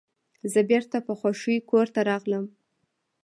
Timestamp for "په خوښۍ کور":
1.07-1.87